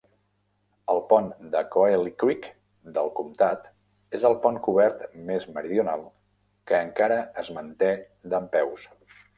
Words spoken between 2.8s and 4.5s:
del comtat és el